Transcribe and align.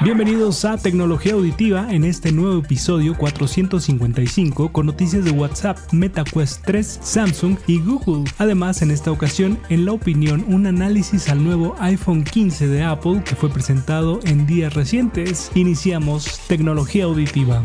Bienvenidos 0.00 0.64
a 0.64 0.76
Tecnología 0.76 1.34
Auditiva 1.34 1.88
en 1.90 2.04
este 2.04 2.32
nuevo 2.32 2.60
episodio 2.60 3.16
455 3.16 4.72
con 4.72 4.86
noticias 4.86 5.24
de 5.24 5.30
WhatsApp, 5.30 5.78
MetaQuest 5.92 6.64
3, 6.64 7.00
Samsung 7.02 7.56
y 7.66 7.80
Google. 7.80 8.30
Además, 8.38 8.82
en 8.82 8.90
esta 8.90 9.10
ocasión, 9.10 9.58
en 9.68 9.84
la 9.84 9.92
opinión, 9.92 10.44
un 10.48 10.66
análisis 10.66 11.28
al 11.28 11.42
nuevo 11.42 11.74
iPhone 11.78 12.24
15 12.24 12.68
de 12.68 12.82
Apple 12.82 13.22
que 13.24 13.36
fue 13.36 13.50
presentado 13.50 14.20
en 14.24 14.46
días 14.46 14.74
recientes. 14.74 15.50
Iniciamos 15.54 16.40
Tecnología 16.46 17.04
Auditiva. 17.04 17.62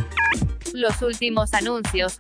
Los 0.74 1.02
últimos 1.02 1.54
anuncios 1.54 2.20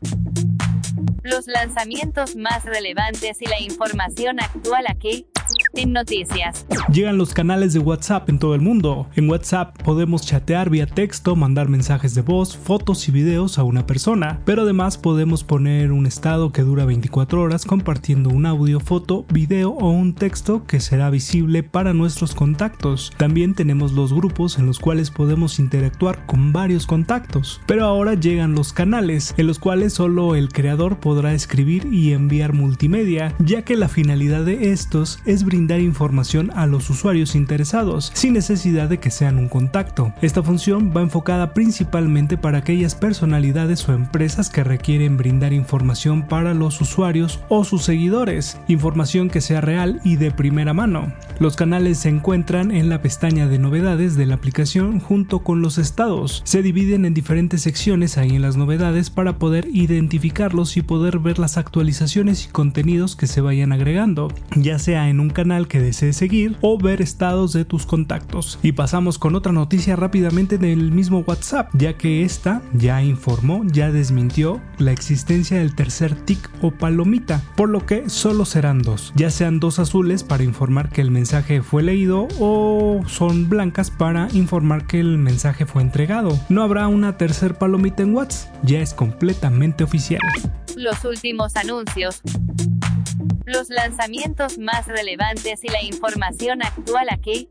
los 1.23 1.45
lanzamientos 1.47 2.35
más 2.35 2.65
relevantes 2.65 3.41
y 3.41 3.45
la 3.45 3.59
información 3.61 4.39
actual 4.39 4.85
aquí 4.87 5.27
en 5.73 5.93
noticias. 5.93 6.65
Llegan 6.91 7.17
los 7.17 7.33
canales 7.33 7.73
de 7.73 7.79
WhatsApp 7.79 8.29
en 8.29 8.39
todo 8.39 8.55
el 8.55 8.61
mundo. 8.61 9.07
En 9.15 9.29
WhatsApp 9.29 9.81
podemos 9.83 10.25
chatear 10.25 10.69
vía 10.69 10.85
texto, 10.85 11.35
mandar 11.35 11.69
mensajes 11.69 12.13
de 12.15 12.21
voz, 12.21 12.57
fotos 12.57 13.07
y 13.07 13.11
videos 13.11 13.57
a 13.57 13.63
una 13.63 13.85
persona, 13.85 14.41
pero 14.45 14.63
además 14.63 14.97
podemos 14.97 15.43
poner 15.43 15.91
un 15.91 16.05
estado 16.05 16.51
que 16.51 16.63
dura 16.63 16.85
24 16.85 17.41
horas 17.41 17.65
compartiendo 17.65 18.29
un 18.29 18.45
audio, 18.45 18.79
foto, 18.79 19.25
video 19.31 19.71
o 19.71 19.91
un 19.91 20.13
texto 20.13 20.65
que 20.65 20.79
será 20.79 21.09
visible 21.09 21.63
para 21.63 21.93
nuestros 21.93 22.35
contactos. 22.35 23.13
También 23.17 23.53
tenemos 23.53 23.93
los 23.93 24.13
grupos 24.13 24.59
en 24.59 24.65
los 24.65 24.79
cuales 24.79 25.11
podemos 25.11 25.59
interactuar 25.59 26.25
con 26.25 26.51
varios 26.51 26.85
contactos. 26.85 27.61
Pero 27.65 27.85
ahora 27.85 28.15
llegan 28.15 28.55
los 28.55 28.73
canales, 28.73 29.33
en 29.37 29.47
los 29.47 29.59
cuales 29.59 29.93
solo 29.93 30.35
el 30.35 30.49
creador 30.49 30.99
podrá 30.99 31.33
escribir 31.33 31.87
y 31.91 32.11
enviar 32.11 32.53
multimedia, 32.53 33.33
ya 33.39 33.61
que 33.63 33.77
la 33.77 33.87
finalidad 33.87 34.43
de 34.43 34.71
estos 34.71 35.19
es 35.25 35.43
brindar 35.43 35.60
dar 35.67 35.79
información 35.79 36.51
a 36.55 36.67
los 36.67 36.89
usuarios 36.89 37.35
interesados, 37.35 38.11
sin 38.13 38.33
necesidad 38.33 38.89
de 38.89 38.99
que 38.99 39.11
sean 39.11 39.37
un 39.37 39.49
contacto. 39.49 40.13
Esta 40.21 40.43
función 40.43 40.93
va 40.95 41.01
enfocada 41.01 41.53
principalmente 41.53 42.37
para 42.37 42.59
aquellas 42.59 42.95
personalidades 42.95 43.87
o 43.87 43.93
empresas 43.93 44.49
que 44.49 44.63
requieren 44.63 45.17
brindar 45.17 45.53
información 45.53 46.23
para 46.27 46.53
los 46.53 46.79
usuarios 46.81 47.39
o 47.49 47.63
sus 47.63 47.83
seguidores, 47.83 48.59
información 48.67 49.29
que 49.29 49.41
sea 49.41 49.61
real 49.61 49.99
y 50.03 50.15
de 50.15 50.31
primera 50.31 50.73
mano. 50.73 51.13
Los 51.39 51.55
canales 51.55 51.97
se 51.97 52.09
encuentran 52.09 52.71
en 52.71 52.89
la 52.89 53.01
pestaña 53.01 53.47
de 53.47 53.59
novedades 53.59 54.15
de 54.15 54.25
la 54.25 54.35
aplicación 54.35 54.99
junto 54.99 55.39
con 55.39 55.61
los 55.61 55.77
estados. 55.77 56.41
Se 56.45 56.61
dividen 56.61 57.05
en 57.05 57.13
diferentes 57.13 57.61
secciones 57.61 58.17
ahí 58.17 58.35
en 58.35 58.41
las 58.41 58.57
novedades 58.57 59.09
para 59.09 59.37
poder 59.37 59.67
identificarlos 59.71 60.77
y 60.77 60.81
poder 60.81 61.19
ver 61.19 61.39
las 61.39 61.57
actualizaciones 61.57 62.45
y 62.45 62.49
contenidos 62.49 63.15
que 63.15 63.27
se 63.27 63.41
vayan 63.41 63.71
agregando, 63.71 64.29
ya 64.55 64.79
sea 64.79 65.09
en 65.09 65.19
un 65.19 65.29
canal 65.29 65.50
que 65.67 65.79
desees 65.79 66.15
seguir 66.15 66.55
o 66.61 66.77
ver 66.77 67.01
estados 67.01 67.53
de 67.53 67.65
tus 67.65 67.85
contactos. 67.85 68.57
Y 68.63 68.71
pasamos 68.71 69.19
con 69.19 69.35
otra 69.35 69.51
noticia 69.51 69.95
rápidamente 69.95 70.57
del 70.57 70.91
mismo 70.91 71.23
WhatsApp, 71.27 71.69
ya 71.73 71.97
que 71.97 72.23
esta 72.23 72.61
ya 72.73 73.03
informó, 73.03 73.63
ya 73.65 73.91
desmintió 73.91 74.61
la 74.77 74.91
existencia 74.91 75.57
del 75.57 75.75
tercer 75.75 76.15
tic 76.15 76.49
o 76.61 76.71
palomita, 76.71 77.43
por 77.55 77.69
lo 77.69 77.85
que 77.85 78.09
solo 78.09 78.45
serán 78.45 78.81
dos, 78.81 79.11
ya 79.15 79.29
sean 79.29 79.59
dos 79.59 79.79
azules 79.79 80.23
para 80.23 80.43
informar 80.43 80.89
que 80.89 81.01
el 81.01 81.11
mensaje 81.11 81.61
fue 81.61 81.83
leído 81.83 82.27
o 82.39 83.01
son 83.07 83.49
blancas 83.49 83.91
para 83.91 84.27
informar 84.33 84.87
que 84.87 84.99
el 84.99 85.17
mensaje 85.17 85.65
fue 85.65 85.81
entregado. 85.81 86.39
No 86.49 86.63
habrá 86.63 86.87
una 86.87 87.17
tercer 87.17 87.55
palomita 87.55 88.03
en 88.03 88.15
WhatsApp, 88.15 88.53
ya 88.63 88.79
es 88.79 88.93
completamente 88.93 89.83
oficial. 89.83 90.21
Los 90.77 91.03
últimos 91.03 91.55
anuncios 91.57 92.21
los 93.45 93.69
lanzamientos 93.69 94.57
más 94.57 94.87
relevantes 94.87 95.63
y 95.63 95.69
la 95.69 95.81
información 95.83 96.61
actual 96.61 97.07
aquí 97.11 97.49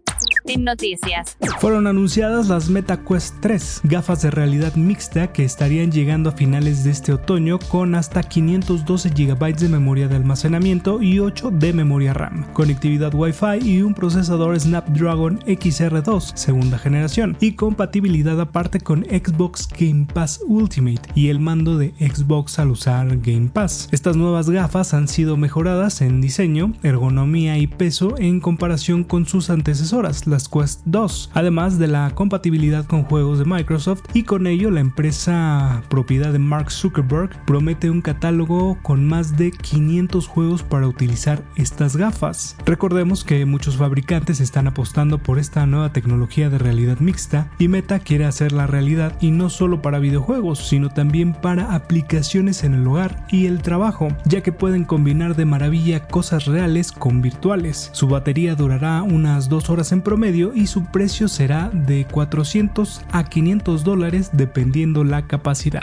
noticias. 0.59 1.37
Fueron 1.59 1.87
anunciadas 1.87 2.49
las 2.49 2.69
MetaQuest 2.69 3.37
3, 3.41 3.81
gafas 3.85 4.23
de 4.23 4.31
realidad 4.31 4.75
mixta 4.75 5.33
que 5.33 5.45
estarían 5.45 5.93
llegando 5.93 6.31
a 6.31 6.33
finales 6.33 6.85
de 6.85 6.91
este 6.91 7.13
otoño 7.13 7.59
con 7.59 7.95
hasta 7.95 8.23
512 8.23 9.11
GB 9.11 9.57
de 9.57 9.69
memoria 9.69 10.09
de 10.09 10.17
almacenamiento 10.17 11.03
y 11.03 11.21
8 11.21 11.51
de 11.51 11.73
memoria 11.73 12.15
RAM, 12.15 12.53
conectividad 12.53 13.15
Wi-Fi 13.15 13.59
y 13.63 13.83
un 13.83 13.95
procesador 13.95 14.59
Snapdragon 14.59 15.39
XR2 15.41 16.37
segunda 16.37 16.79
generación 16.79 17.37
y 17.41 17.53
compatibilidad 17.53 18.41
aparte 18.41 18.81
con 18.81 19.05
Xbox 19.05 19.69
Game 19.69 20.07
Pass 20.13 20.41
Ultimate 20.47 21.03
y 21.15 21.29
el 21.29 21.41
mando 21.41 21.79
de 21.79 21.95
Xbox 21.99 22.59
al 22.59 22.71
usar 22.71 23.19
Game 23.19 23.51
Pass. 23.53 23.89
Estas 23.93 24.17
nuevas 24.17 24.51
gafas 24.51 24.95
han 24.95 25.09
sido 25.09 25.37
mejoradas 25.37 26.01
en 26.01 26.21
diseño, 26.21 26.73
ergonomía 26.83 27.59
y 27.59 27.67
peso 27.67 28.15
en 28.19 28.41
comparación 28.41 29.05
con 29.05 29.27
sus 29.27 29.51
antecesoras, 29.51 30.27
las 30.27 30.40
Quest 30.49 30.83
2, 30.85 31.31
además 31.35 31.79
de 31.79 31.89
la 31.89 32.11
compatibilidad 32.15 32.87
con 32.87 33.05
juegos 33.05 33.39
de 33.39 33.45
Microsoft 33.45 34.03
y 34.15 34.23
con 34.23 34.47
ello 34.47 34.71
la 34.71 34.81
empresa 34.81 35.83
propiedad 35.89 36.33
de 36.33 36.39
Mark 36.39 36.71
Zuckerberg 36.71 37.45
promete 37.45 37.91
un 37.91 38.01
catálogo 38.01 38.79
con 38.83 39.07
más 39.07 39.37
de 39.37 39.51
500 39.51 40.27
juegos 40.27 40.63
para 40.63 40.87
utilizar 40.87 41.43
estas 41.57 41.97
gafas. 41.97 42.57
Recordemos 42.65 43.25
que 43.25 43.45
muchos 43.45 43.77
fabricantes 43.77 44.41
están 44.41 44.69
apostando 44.69 45.19
por 45.19 45.39
esta 45.39 45.67
nueva 45.67 45.93
tecnología 45.93 46.49
de 46.49 46.59
realidad 46.59 47.01
mixta 47.01 47.51
y 47.59 47.69
Meta 47.69 47.99
quiere 47.99 48.25
hacerla 48.25 48.67
realidad 48.67 49.17
y 49.21 49.33
no 49.33 49.51
solo 49.51 49.83
para 49.83 49.99
videojuegos, 49.99 50.69
sino 50.69 50.91
también 50.91 51.33
para 51.33 51.75
aplicaciones 51.75 52.65
en 52.65 52.75
el 52.75 52.87
hogar 52.87 53.27
y 53.31 53.47
el 53.47 53.63
trabajo, 53.63 54.09
ya 54.25 54.43
que 54.43 54.53
pueden 54.53 54.85
combinar 54.85 55.37
de 55.37 55.45
maravilla 55.45 56.07
cosas 56.07 56.47
reales 56.47 56.93
con 56.93 57.21
virtuales. 57.21 57.91
Su 57.93 58.07
batería 58.07 58.55
durará 58.55 59.03
unas 59.03 59.49
dos 59.49 59.71
horas 59.71 59.93
en 59.93 60.03
promedio 60.03 60.20
y 60.55 60.67
su 60.67 60.85
precio 60.85 61.29
será 61.29 61.71
de 61.73 62.07
400 62.07 63.01
a 63.11 63.25
500 63.25 63.85
dólares 63.85 64.31
dependiendo 64.35 65.03
la 65.03 65.27
capacidad. 65.27 65.81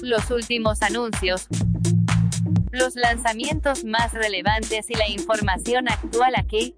Los 0.00 0.30
últimos 0.30 0.80
anuncios. 0.80 1.48
Los 2.72 2.96
lanzamientos 2.96 3.84
más 3.84 4.14
relevantes 4.14 4.88
y 4.88 4.94
la 4.94 5.08
información 5.08 5.88
actual 5.88 6.32
aquí 6.36 6.74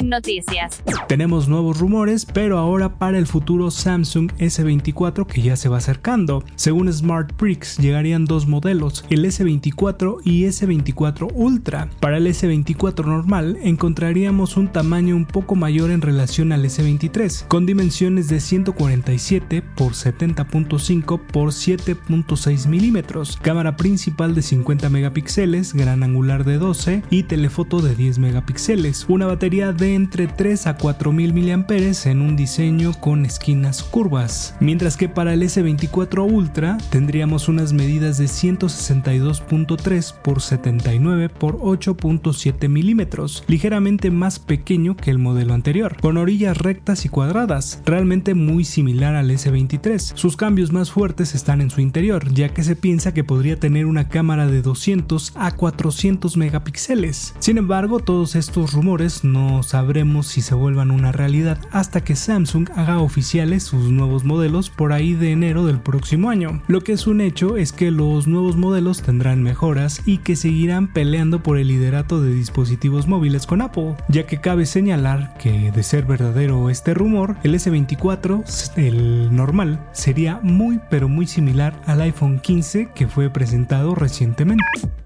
noticias. 0.00 0.82
Tenemos 1.08 1.48
nuevos 1.48 1.78
rumores, 1.78 2.24
pero 2.24 2.58
ahora 2.58 2.98
para 2.98 3.18
el 3.18 3.26
futuro 3.26 3.70
Samsung 3.70 4.32
S24 4.38 5.26
que 5.26 5.42
ya 5.42 5.56
se 5.56 5.68
va 5.68 5.76
acercando. 5.76 6.42
Según 6.54 6.90
Smart 6.90 7.36
Bricks, 7.38 7.76
llegarían 7.76 8.24
dos 8.24 8.46
modelos, 8.46 9.04
el 9.10 9.24
S24 9.24 10.18
y 10.24 10.44
S24 10.44 11.30
Ultra. 11.34 11.90
Para 12.00 12.16
el 12.16 12.26
S24 12.26 13.04
normal 13.04 13.58
encontraríamos 13.62 14.56
un 14.56 14.68
tamaño 14.68 15.14
un 15.16 15.26
poco 15.26 15.54
mayor 15.54 15.90
en 15.90 16.00
relación 16.00 16.52
al 16.52 16.64
S23, 16.64 17.46
con 17.48 17.66
dimensiones 17.66 18.28
de 18.28 18.40
147 18.40 19.56
x 19.56 20.04
70.5 20.04 21.20
x 21.20 21.86
7.6 21.86 22.66
milímetros, 22.68 23.38
cámara 23.42 23.76
principal 23.76 24.34
de 24.34 24.42
50 24.42 24.88
megapíxeles, 24.88 25.74
gran 25.74 26.02
angular 26.02 26.44
de 26.44 26.58
12 26.58 27.02
y 27.10 27.24
telefoto 27.24 27.80
de 27.80 27.94
10 27.94 28.18
megapíxeles, 28.18 29.06
una 29.08 29.26
batería 29.26 29.72
de 29.72 29.81
entre 29.82 30.26
3 30.26 30.66
a 30.66 30.76
4000 30.76 31.34
mAh 31.34 31.64
en 32.04 32.22
un 32.22 32.36
diseño 32.36 32.92
con 32.94 33.24
esquinas 33.26 33.82
curvas, 33.82 34.54
mientras 34.60 34.96
que 34.96 35.08
para 35.08 35.34
el 35.34 35.42
S24 35.42 36.30
Ultra 36.30 36.78
tendríamos 36.90 37.48
unas 37.48 37.72
medidas 37.72 38.18
de 38.18 38.26
162.3 38.26 40.14
x 40.24 40.44
79 40.44 41.24
x 41.24 41.36
8.7 41.40 42.68
milímetros, 42.68 43.44
ligeramente 43.46 44.10
más 44.10 44.38
pequeño 44.38 44.96
que 44.96 45.10
el 45.10 45.18
modelo 45.18 45.54
anterior, 45.54 45.96
con 46.00 46.16
orillas 46.16 46.56
rectas 46.58 47.04
y 47.04 47.08
cuadradas, 47.08 47.80
realmente 47.84 48.34
muy 48.34 48.64
similar 48.64 49.14
al 49.14 49.30
S23. 49.30 50.12
Sus 50.14 50.36
cambios 50.36 50.72
más 50.72 50.90
fuertes 50.90 51.34
están 51.34 51.60
en 51.60 51.70
su 51.70 51.80
interior, 51.80 52.32
ya 52.32 52.50
que 52.50 52.62
se 52.62 52.76
piensa 52.76 53.14
que 53.14 53.24
podría 53.24 53.58
tener 53.58 53.86
una 53.86 54.08
cámara 54.08 54.46
de 54.46 54.62
200 54.62 55.32
a 55.34 55.52
400 55.52 56.36
megapíxeles. 56.36 57.34
Sin 57.38 57.58
embargo, 57.58 58.00
todos 58.00 58.36
estos 58.36 58.72
rumores 58.72 59.24
no 59.24 59.62
sabremos 59.72 60.26
si 60.26 60.42
se 60.42 60.54
vuelvan 60.54 60.90
una 60.90 61.12
realidad 61.12 61.56
hasta 61.70 62.04
que 62.04 62.14
Samsung 62.14 62.68
haga 62.76 62.98
oficiales 62.98 63.62
sus 63.62 63.90
nuevos 63.90 64.22
modelos 64.22 64.68
por 64.68 64.92
ahí 64.92 65.14
de 65.14 65.32
enero 65.32 65.64
del 65.64 65.80
próximo 65.80 66.28
año. 66.28 66.62
Lo 66.68 66.82
que 66.82 66.92
es 66.92 67.06
un 67.06 67.22
hecho 67.22 67.56
es 67.56 67.72
que 67.72 67.90
los 67.90 68.26
nuevos 68.26 68.58
modelos 68.58 69.00
tendrán 69.00 69.42
mejoras 69.42 70.02
y 70.04 70.18
que 70.18 70.36
seguirán 70.36 70.92
peleando 70.92 71.42
por 71.42 71.56
el 71.56 71.68
liderato 71.68 72.20
de 72.20 72.34
dispositivos 72.34 73.08
móviles 73.08 73.46
con 73.46 73.62
Apple, 73.62 73.94
ya 74.10 74.26
que 74.26 74.42
cabe 74.42 74.66
señalar 74.66 75.38
que 75.38 75.72
de 75.72 75.82
ser 75.82 76.04
verdadero 76.04 76.68
este 76.68 76.92
rumor, 76.92 77.36
el 77.42 77.54
S24, 77.54 78.76
el 78.76 79.34
normal, 79.34 79.88
sería 79.92 80.38
muy 80.42 80.80
pero 80.90 81.08
muy 81.08 81.26
similar 81.26 81.80
al 81.86 82.02
iPhone 82.02 82.40
15 82.40 82.90
que 82.94 83.08
fue 83.08 83.30
presentado 83.30 83.94
recientemente. 83.94 84.62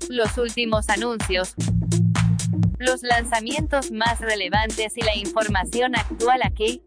Los 0.08 0.36
últimos 0.38 0.88
anuncios 0.88 1.54
los 2.78 3.02
lanzamientos 3.02 3.90
más 3.90 4.20
relevantes 4.20 4.96
y 4.96 5.02
la 5.02 5.16
información 5.16 5.96
actual 5.96 6.40
aquí 6.44 6.82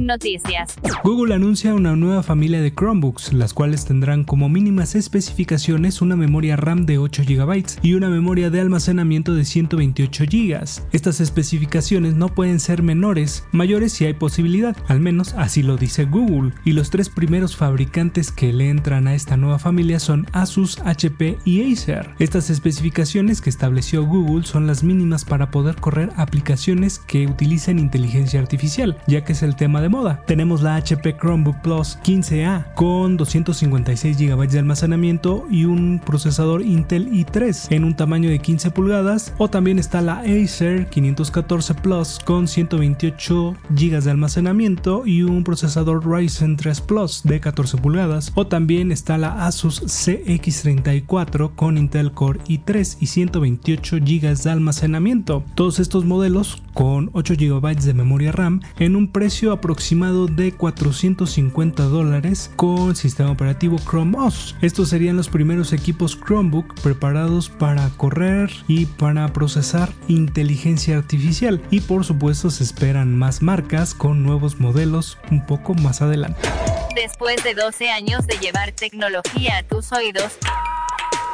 noticias. 0.00 0.76
Google 1.04 1.34
anuncia 1.34 1.74
una 1.74 1.94
nueva 1.94 2.22
familia 2.22 2.60
de 2.60 2.72
Chromebooks, 2.72 3.32
las 3.32 3.52
cuales 3.52 3.84
tendrán 3.84 4.24
como 4.24 4.48
mínimas 4.48 4.94
especificaciones 4.94 6.00
una 6.00 6.16
memoria 6.16 6.56
RAM 6.56 6.86
de 6.86 6.98
8 6.98 7.22
GB 7.26 7.64
y 7.82 7.94
una 7.94 8.08
memoria 8.08 8.50
de 8.50 8.60
almacenamiento 8.60 9.34
de 9.34 9.44
128 9.44 10.24
GB. 10.24 10.54
Estas 10.92 11.20
especificaciones 11.20 12.14
no 12.14 12.28
pueden 12.28 12.60
ser 12.60 12.82
menores, 12.82 13.44
mayores 13.52 13.92
si 13.92 14.06
hay 14.06 14.14
posibilidad, 14.14 14.76
al 14.88 15.00
menos 15.00 15.34
así 15.34 15.62
lo 15.62 15.76
dice 15.76 16.04
Google, 16.04 16.52
y 16.64 16.72
los 16.72 16.90
tres 16.90 17.08
primeros 17.08 17.56
fabricantes 17.56 18.32
que 18.32 18.52
le 18.52 18.70
entran 18.70 19.06
a 19.06 19.14
esta 19.14 19.36
nueva 19.36 19.58
familia 19.58 20.00
son 20.00 20.26
Asus, 20.32 20.78
HP 20.80 21.38
y 21.44 21.72
Acer. 21.72 22.10
Estas 22.18 22.50
especificaciones 22.50 23.40
que 23.40 23.50
estableció 23.50 24.04
Google 24.04 24.46
son 24.46 24.66
las 24.66 24.82
mínimas 24.82 25.24
para 25.24 25.50
poder 25.50 25.76
correr 25.76 26.10
aplicaciones 26.16 26.98
que 26.98 27.26
utilicen 27.26 27.78
inteligencia 27.78 28.40
artificial, 28.40 28.96
ya 29.06 29.24
que 29.24 29.32
es 29.32 29.42
el 29.42 29.56
tema 29.56 29.73
de 29.80 29.88
moda. 29.88 30.22
Tenemos 30.26 30.62
la 30.62 30.76
HP 30.76 31.16
Chromebook 31.16 31.60
Plus 31.62 31.98
15A 32.04 32.74
con 32.74 33.16
256 33.16 34.18
GB 34.18 34.48
de 34.48 34.58
almacenamiento 34.58 35.46
y 35.50 35.64
un 35.64 36.00
procesador 36.04 36.62
Intel 36.62 37.10
i3 37.10 37.68
en 37.70 37.84
un 37.84 37.94
tamaño 37.94 38.30
de 38.30 38.38
15 38.38 38.70
pulgadas 38.70 39.32
o 39.38 39.48
también 39.48 39.78
está 39.78 40.00
la 40.00 40.20
Acer 40.20 40.88
514 40.88 41.74
Plus 41.74 42.18
con 42.24 42.48
128 42.48 43.54
GB 43.70 44.02
de 44.02 44.10
almacenamiento 44.10 45.06
y 45.06 45.22
un 45.22 45.44
procesador 45.44 46.06
Ryzen 46.06 46.56
3 46.56 46.80
Plus 46.80 47.22
de 47.24 47.40
14 47.40 47.78
pulgadas 47.78 48.32
o 48.34 48.46
también 48.46 48.92
está 48.92 49.18
la 49.18 49.46
Asus 49.46 49.82
CX34 49.82 51.54
con 51.54 51.78
Intel 51.78 52.12
Core 52.12 52.40
i3 52.46 52.96
y 53.00 53.06
128 53.06 53.96
GB 53.96 54.42
de 54.42 54.50
almacenamiento. 54.50 55.44
Todos 55.54 55.78
estos 55.78 56.04
modelos 56.04 56.62
con 56.74 57.10
8 57.12 57.34
GB 57.38 57.76
de 57.76 57.94
memoria 57.94 58.32
RAM 58.32 58.60
en 58.78 58.96
un 58.96 59.08
precio 59.08 59.52
aproximado 59.64 60.26
de 60.26 60.52
450 60.52 61.84
dólares 61.84 62.50
con 62.54 62.94
sistema 62.94 63.30
operativo 63.30 63.78
Chrome 63.78 64.14
OS. 64.18 64.54
Estos 64.60 64.90
serían 64.90 65.16
los 65.16 65.30
primeros 65.30 65.72
equipos 65.72 66.20
Chromebook 66.20 66.78
preparados 66.82 67.48
para 67.48 67.88
correr 67.96 68.50
y 68.68 68.84
para 68.84 69.26
procesar 69.32 69.88
inteligencia 70.06 70.98
artificial 70.98 71.62
y 71.70 71.80
por 71.80 72.04
supuesto 72.04 72.50
se 72.50 72.62
esperan 72.62 73.16
más 73.16 73.40
marcas 73.40 73.94
con 73.94 74.22
nuevos 74.22 74.60
modelos 74.60 75.16
un 75.30 75.46
poco 75.46 75.72
más 75.72 76.02
adelante. 76.02 76.46
Después 76.94 77.42
de 77.42 77.54
12 77.54 77.88
años 77.88 78.26
de 78.26 78.36
llevar 78.36 78.72
tecnología 78.72 79.56
a 79.56 79.62
tus 79.62 79.92
oídos, 79.92 80.36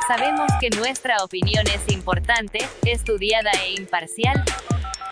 sabemos 0.07 0.47
que 0.61 0.71
nuestra 0.71 1.17
opinión 1.25 1.67
es 1.67 1.93
importante, 1.93 2.61
estudiada 2.87 3.51
e 3.67 3.81
imparcial. 3.81 4.45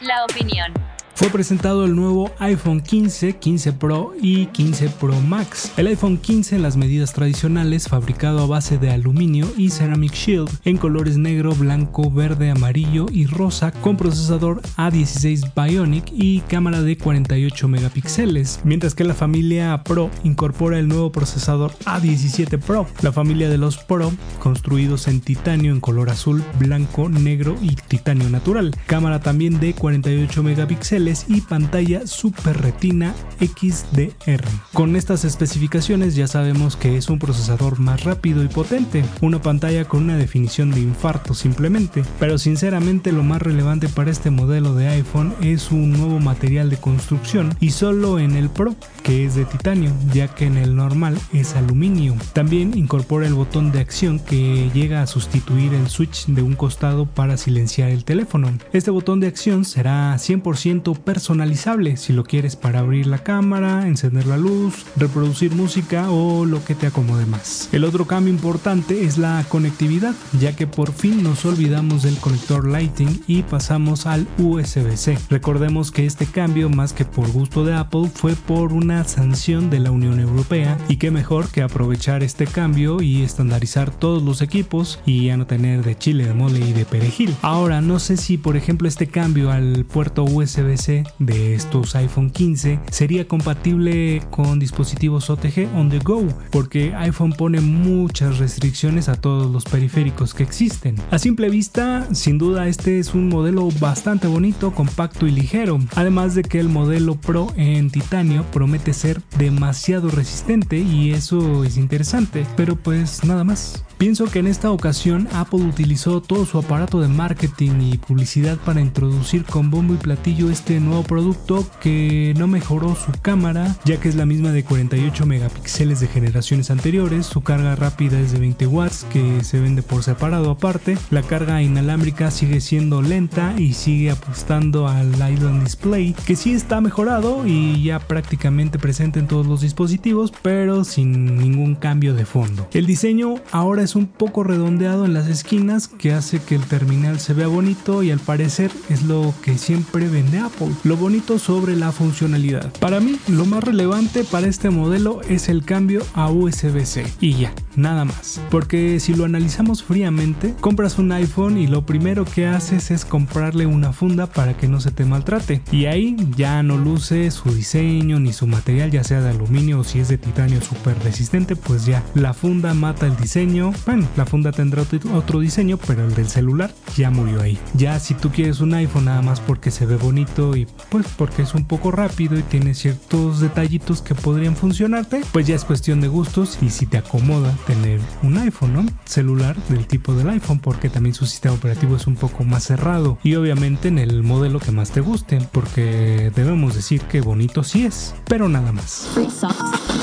La 0.03 0.25
opinión 0.25 0.73
fue 1.19 1.31
presentado 1.31 1.85
el 1.85 1.97
nuevo 1.97 2.31
iPhone 2.39 2.81
15, 2.81 3.39
15 3.39 3.73
Pro 3.73 4.13
y 4.23 4.47
15 4.47 4.89
Pro 4.89 5.21
Max. 5.21 5.73
El 5.77 5.89
iPhone 5.89 6.17
15 6.17 6.55
en 6.55 6.63
las 6.63 6.77
medidas 6.77 7.13
tradicionales, 7.13 7.89
fabricado 7.89 8.39
a 8.39 8.47
base 8.47 8.79
de 8.79 8.93
aluminio 8.93 9.49
y 9.57 9.71
Ceramic 9.71 10.13
Shield, 10.13 10.49
en 10.65 10.77
colores 10.77 11.19
negro, 11.19 11.57
blanco, 11.57 12.09
verde, 12.09 12.53
amarillo 12.53 13.07
y 13.11 13.27
rosa, 13.27 13.73
con 13.73 13.97
procesador 13.97 14.63
A16 14.77 15.55
Bionic 15.57 16.05
y 16.13 16.43
cámara 16.43 16.83
de 16.83 16.97
48 16.97 17.67
megapíxeles, 17.67 18.61
mientras 18.63 18.95
que 18.95 19.03
la 19.03 19.15
familia 19.15 19.83
Pro 19.83 20.13
incorpora 20.23 20.79
el 20.79 20.87
nuevo 20.87 21.11
procesador 21.11 21.73
A17 21.85 22.61
Pro, 22.61 22.87
la 23.03 23.11
familia 23.11 23.49
de 23.49 23.59
los 23.59 23.77
Pro, 23.79 24.13
construidos 24.39 25.09
en 25.09 25.21
titanio 25.21 25.73
en 25.73 25.81
color 25.81 26.11
azul, 26.11 26.45
blanco, 26.61 27.09
negro 27.09 27.57
y 27.61 27.75
titanio 27.75 28.31
natural, 28.31 28.73
cámara 28.87 29.19
también 29.19 29.59
de 29.59 29.75
48 29.75 30.45
megapíxeles 30.45 31.08
y 31.29 31.41
pantalla 31.41 32.07
Super 32.07 32.61
Retina 32.61 33.15
XDR. 33.41 34.45
Con 34.75 34.95
estas 34.95 35.25
especificaciones 35.25 36.15
ya 36.15 36.27
sabemos 36.27 36.77
que 36.77 36.97
es 36.97 37.09
un 37.09 37.19
procesador 37.19 37.79
más 37.79 38.05
rápido 38.05 38.43
y 38.45 38.49
potente, 38.49 39.05
una 39.23 39.41
pantalla 39.41 39.87
con 39.87 40.05
una 40.05 40.17
definición 40.17 40.71
de 40.71 40.81
infarto 40.81 41.33
simplemente, 41.33 42.03
pero 42.21 42.37
sinceramente 42.37 43.13
lo 43.13 43.23
más 43.23 43.41
relevante 43.41 43.89
para 43.89 44.11
este 44.11 44.31
modelo 44.31 44.75
de 44.75 44.89
iPhone 44.89 45.35
es 45.41 45.71
un 45.71 45.93
nuevo 45.93 46.21
material 46.21 46.69
de 46.69 46.77
construcción 46.77 47.55
y 47.59 47.71
solo 47.71 48.19
en 48.19 48.37
el 48.37 48.51
Pro, 48.51 48.75
que 49.03 49.25
es 49.25 49.35
de 49.35 49.47
titanio, 49.47 49.93
ya 50.13 50.29
que 50.29 50.45
en 50.45 50.59
el 50.59 50.77
normal 50.77 51.19
es 51.33 51.55
aluminio. 51.55 52.17
También 52.35 52.77
incorpora 52.77 53.27
el 53.27 53.35
botón 53.35 53.73
de 53.73 53.81
acción 53.81 54.19
que 54.19 54.71
llega 54.75 55.01
a 55.01 55.07
sustituir 55.07 55.73
el 55.73 55.89
switch 55.89 56.27
de 56.27 56.43
un 56.43 56.55
costado 56.55 57.07
para 57.07 57.39
silenciar 57.39 57.89
el 57.89 58.05
teléfono. 58.05 58.53
Este 58.73 58.91
botón 58.91 59.21
de 59.21 59.29
acción 59.29 59.65
será 59.65 60.15
100% 60.15 60.98
personalizable 60.99 61.97
si 61.97 62.13
lo 62.13 62.25
quieres 62.25 62.57
para 62.57 62.81
abrir 62.81 63.07
la 63.07 63.19
cámara, 63.19 63.87
encender 63.87 64.27
la 64.27 64.37
luz, 64.37 64.87
reproducir 64.97 65.55
música 65.55 66.11
o 66.11 66.45
lo 66.45 66.65
que 66.65 66.75
te 66.75 66.87
acomode 66.87 67.27
más. 67.27 67.69
El 67.73 67.85
otro 67.85 68.07
cambio 68.07 68.33
importante 68.33 69.05
es 69.05 69.19
la 69.19 69.45
conectividad, 69.49 70.15
ya 70.39 70.55
que 70.55 70.67
por 70.67 70.93
fin 70.93 71.23
nos 71.23 71.45
olvidamos 71.45 72.03
del 72.03 72.17
conector 72.19 72.69
Lighting 72.69 73.23
y 73.27 73.43
pasamos 73.43 74.07
al 74.07 74.27
USB-C. 74.39 75.19
Recordemos 75.31 75.91
que 75.91 76.07
este 76.07 76.27
cambio, 76.27 76.71
más 76.71 76.93
que 76.93 77.05
por 77.05 77.31
gusto 77.31 77.65
de 77.65 77.75
Apple, 77.75 78.11
fue 78.13 78.35
por 78.35 78.73
una 78.73 79.05
sanción 79.05 79.71
de 79.71 79.81
la 79.81 79.91
Unión 79.91 80.21
Europea 80.21 80.79
y 80.89 80.97
qué 80.97 81.11
mejor 81.11 81.49
que 81.49 81.63
aprovechar 81.63 82.23
este 82.23 82.47
cambio 82.47 83.03
y 83.03 83.23
estandarizar 83.23 83.91
todos 83.91 84.23
los 84.23 84.43
equipos 84.43 85.01
y 85.07 85.27
ya 85.27 85.37
no 85.37 85.47
tener 85.47 85.85
de 85.85 85.97
chile, 85.97 86.27
de 86.27 86.35
mole 86.35 86.61
y 86.61 86.73
de 86.73 86.85
perejil. 86.85 87.35
Ahora, 87.43 87.81
no 87.81 87.99
sé 87.99 88.17
si 88.17 88.39
por 88.39 88.57
ejemplo 88.57 88.89
este 88.89 89.07
cambio 89.07 89.51
al 89.51 89.85
puerto 89.85 90.25
USB-C 90.25 90.88
de 91.19 91.55
estos 91.55 91.95
iPhone 91.95 92.31
15 92.31 92.81
sería 92.91 93.29
compatible 93.29 94.23
con 94.31 94.59
dispositivos 94.59 95.29
OTG 95.29 95.69
on 95.75 95.91
the 95.91 95.99
go, 95.99 96.27
porque 96.51 96.95
iPhone 96.95 97.33
pone 97.33 97.61
muchas 97.61 98.39
restricciones 98.39 99.09
a 99.09 99.21
todos 99.21 99.51
los 99.51 99.65
periféricos 99.65 100.35
que 100.35 100.43
existen. 100.43 100.97
A 101.11 101.19
simple 101.19 101.51
vista, 101.51 102.07
sin 102.13 102.39
duda 102.39 102.69
este 102.69 102.99
es 102.99 103.15
un 103.15 103.29
modelo 103.29 103.69
bastante 103.81 104.27
bonito, 104.29 104.75
compacto 104.75 105.27
y 105.27 105.31
ligero, 105.31 105.79
además 105.95 106.35
de 106.35 106.43
que 106.43 106.59
el 106.59 106.69
modelo 106.69 107.17
Pro 107.17 107.53
en 107.57 107.91
titanio 107.91 108.45
promete 108.51 108.93
ser 108.93 109.21
demasiado 109.39 110.11
resistente 110.11 110.79
y 110.79 111.11
eso 111.11 111.65
es 111.65 111.77
interesante, 111.77 112.47
pero 112.57 112.77
pues 112.77 113.25
nada 113.25 113.45
más. 113.45 113.85
Pienso 113.99 114.27
que 114.27 114.39
en 114.39 114.47
esta 114.47 114.71
ocasión 114.71 115.27
Apple 115.33 115.59
utilizó 115.59 116.21
todo 116.21 116.47
su 116.47 116.57
aparato 116.57 117.01
de 117.01 117.09
marketing 117.09 117.81
y 117.81 117.99
publicidad 117.99 118.57
para 118.59 118.81
introducir 118.81 119.45
con 119.45 119.73
bombo 119.73 119.95
y 119.95 119.97
platillo 119.97 120.51
este 120.51 120.79
nuevo 120.79 121.03
producto 121.03 121.67
que 121.81 122.33
no 122.39 122.47
mejoró 122.47 122.95
su 122.95 123.11
cámara, 123.21 123.77
ya 123.85 123.99
que 123.99 124.09
es 124.09 124.15
la 124.15 124.25
misma 124.25 124.53
de 124.53 124.63
48 124.63 125.27
megapíxeles 125.27 125.99
de 125.99 126.07
generaciones 126.07 126.71
anteriores, 126.71 127.27
su 127.27 127.41
carga 127.41 127.75
rápida 127.75 128.21
es 128.21 128.31
de 128.31 128.39
20 128.39 128.69
watts 128.69 129.05
que 129.13 129.43
se 129.43 129.59
vende 129.59 129.83
por 129.83 130.05
separado 130.05 130.53
aparte, 130.53 130.97
la 131.11 131.23
carga 131.23 131.61
inalámbrica 131.61 132.31
sigue 132.31 132.61
siendo 132.61 133.03
lenta 133.03 133.55
y 133.59 133.73
sigue 133.73 134.13
apostando 134.13 134.87
al 134.87 135.13
Island 135.15 135.65
Display, 135.65 136.15
que 136.25 136.37
sí 136.37 136.53
está 136.53 136.81
mejorado 136.81 137.49
y 137.49 137.83
ya 137.83 137.99
prácticamente 137.99 138.79
presente 138.79 139.19
en 139.19 139.27
todos 139.27 139.49
los 139.49 139.61
dispositivos, 139.61 140.33
pero 140.41 140.85
sin 140.85 141.37
ningún 141.37 141.75
cambio 141.75 142.15
de 142.15 142.25
fondo. 142.25 142.69
El 142.73 142.87
diseño 142.87 143.35
ahora 143.51 143.83
es 143.83 143.88
es 143.89 143.97
un 143.97 144.07
poco 144.07 144.45
redondeado 144.45 145.07
en 145.07 145.15
las 145.15 145.29
esquinas 145.29 145.89
que 145.89 146.13
hace 146.13 146.41
que 146.43 146.55
el 146.55 146.61
terminal 146.61 147.21
se 147.21 147.33
vea 147.33 147.47
bonito 147.47 148.03
y 148.03 148.11
al 148.11 148.19
parecer 148.19 148.71
es 148.91 149.03
lo 149.05 149.33
que 149.43 149.57
siempre 149.57 150.09
vende 150.09 150.41
Apple, 150.41 150.73
lo 150.85 150.99
bonito 150.99 151.39
sobre 151.39 151.75
la 151.75 151.91
funcionalidad. 151.91 152.71
Para 152.81 153.01
mí 153.01 153.17
lo 153.29 153.47
más 153.47 153.65
relevante 153.65 154.25
para 154.25 154.47
este 154.47 154.69
modelo 154.69 155.23
es 155.23 155.49
el 155.49 155.65
cambio 155.65 156.03
a 156.13 156.29
USB-C 156.31 157.07
y 157.19 157.33
ya, 157.33 157.55
nada 157.77 158.05
más. 158.05 158.43
Porque 158.51 159.01
si 159.01 159.15
lo 159.15 159.25
analizamos 159.25 159.83
fríamente, 159.83 160.55
compras 160.61 160.99
un 160.99 161.11
iPhone 161.13 161.57
y 161.57 161.67
lo 161.67 161.87
primero 161.87 162.27
que 162.27 162.47
haces 162.47 162.91
es 162.91 163.07
comprarle 163.07 163.65
una 163.65 163.95
funda 163.95 164.27
para 164.27 164.55
que 164.55 164.69
no 164.69 164.81
se 164.81 164.91
te 164.91 165.07
maltrate. 165.07 165.63
Y 165.73 165.87
ahí 165.87 166.15
ya 166.37 166.63
no 166.63 166.77
luce 166.77 167.31
su 167.31 167.55
diseño 167.55 168.21
ni 168.21 168.35
su 168.35 168.47
material, 168.47 168.91
ya 168.91 169.03
sea 169.03 169.23
de 169.23 169.31
aluminio 169.31 169.81
o 169.81 169.85
si 169.85 169.99
es 169.99 170.09
de 170.09 170.19
titanio 170.19 170.61
súper 170.61 170.99
resistente, 171.03 171.57
pues 171.57 171.87
ya 171.87 172.05
la 172.15 172.35
funda 172.35 172.75
mata 172.75 173.07
el 173.07 173.17
diseño 173.17 173.73
bueno, 173.85 174.07
la 174.17 174.27
funda 174.27 174.53
tendrá 174.53 174.85
otro 175.15 175.41
diseño, 175.41 175.79
pero 175.79 176.05
el 176.05 176.15
del 176.15 176.29
celular 176.29 176.71
ya 176.97 177.11
murió 177.11 177.41
ahí. 177.41 177.59
Ya 177.75 177.99
si 178.01 178.15
tú 178.15 178.31
quieres 178.31 178.61
un 178.61 178.75
iPhone 178.75 179.07
nada 179.07 179.23
más 179.23 179.41
porque 179.41 179.71
se 179.71 179.87
ve 179.87 179.97
bonito 179.97 180.57
y 180.57 180.67
pues 180.89 181.07
porque 181.17 181.43
es 181.43 181.55
un 181.55 181.65
poco 181.65 181.91
rápido 181.91 182.39
y 182.39 182.43
tiene 182.43 182.75
ciertos 182.75 183.41
detallitos 183.41 184.03
que 184.03 184.15
podrían 184.15 184.57
funcionarte, 184.57 185.23
pues 185.33 185.47
ya 185.47 185.55
es 185.55 185.65
cuestión 185.65 186.01
de 186.01 186.09
gustos 186.09 186.59
y 186.63 186.71
si 186.71 186.87
te 186.87 186.99
acomoda 186.99 187.55
tener 187.67 188.01
un 188.23 188.39
iPhone, 188.39 188.73
¿no? 188.73 188.87
Celular 189.05 189.57
del 189.69 189.87
tipo 189.87 190.15
del 190.15 190.29
iPhone 190.31 190.61
porque 190.61 190.89
también 190.89 191.15
su 191.15 191.27
sistema 191.27 191.55
operativo 191.55 191.97
es 191.97 192.07
un 192.07 192.17
poco 192.17 192.45
más 192.45 192.65
cerrado 192.65 193.19
y 193.23 193.35
obviamente 193.35 193.89
en 193.89 193.99
el 193.99 194.23
modelo 194.23 194.61
que 194.61 194.73
más 194.73 194.91
te 194.91 195.01
guste 195.01 195.41
porque 195.53 196.31
debemos 196.35 196.75
decir 196.75 197.03
que 197.03 197.21
bonito 197.21 197.63
sí 197.63 197.85
es, 197.85 198.15
pero 198.27 198.49
nada 198.49 198.73
más. 198.73 199.09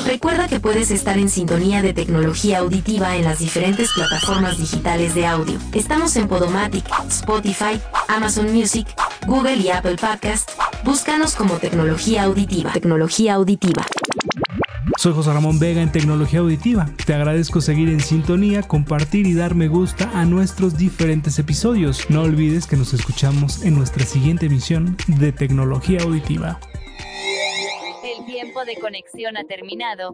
Recuerda 0.06 0.48
que 0.48 0.60
puedes 0.60 0.92
estar 0.92 1.18
en 1.18 1.30
sintonía 1.30 1.82
de 1.82 1.94
tecnología 1.94 2.60
auditiva 2.60 3.16
en 3.16 3.24
las 3.24 3.40
diferentes 3.40 3.65
plataformas 3.74 4.60
digitales 4.60 5.16
de 5.16 5.26
audio. 5.26 5.58
Estamos 5.74 6.16
en 6.18 6.28
Podomatic, 6.28 6.86
Spotify, 7.08 7.82
Amazon 8.08 8.54
Music, 8.54 8.88
Google 9.26 9.56
y 9.56 9.70
Apple 9.70 9.96
Podcast. 9.96 10.52
Búscanos 10.84 11.36
como 11.36 11.56
tecnología 11.56 12.24
auditiva. 12.24 12.72
Tecnología 12.72 13.34
auditiva. 13.34 13.84
Soy 14.98 15.14
José 15.14 15.34
Ramón 15.34 15.58
Vega 15.58 15.82
en 15.82 15.92
Tecnología 15.92 16.40
Auditiva. 16.40 16.88
Te 17.06 17.14
agradezco 17.16 17.60
seguir 17.60 17.90
en 17.90 18.00
sintonía, 18.00 18.62
compartir 18.62 19.26
y 19.26 19.34
dar 19.34 19.56
me 19.56 19.68
gusta 19.68 20.10
a 20.14 20.26
nuestros 20.26 20.78
diferentes 20.78 21.40
episodios. 21.40 22.08
No 22.10 22.22
olvides 22.22 22.68
que 22.68 22.78
nos 22.78 22.94
escuchamos 22.94 23.64
en 23.64 23.76
nuestra 23.76 24.06
siguiente 24.06 24.46
emisión 24.46 24.96
de 25.08 25.32
Tecnología 25.32 26.02
Auditiva 26.02 26.60
tiempo 28.26 28.66
de 28.66 28.76
conexión 28.76 29.38
ha 29.38 29.44
terminado. 29.46 30.12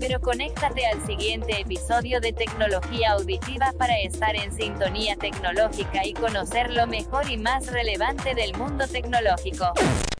Pero 0.00 0.20
conéctate 0.20 0.86
al 0.86 1.04
siguiente 1.06 1.60
episodio 1.60 2.20
de 2.20 2.32
Tecnología 2.32 3.12
Auditiva 3.12 3.72
para 3.76 3.98
estar 3.98 4.36
en 4.36 4.52
sintonía 4.52 5.16
tecnológica 5.16 6.06
y 6.06 6.14
conocer 6.14 6.70
lo 6.72 6.86
mejor 6.86 7.28
y 7.28 7.36
más 7.36 7.66
relevante 7.66 8.34
del 8.34 8.56
mundo 8.56 8.86
tecnológico. 8.86 9.72